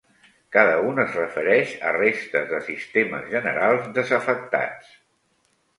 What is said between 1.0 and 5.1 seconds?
es refereix a restes de sistemes generals desafectats.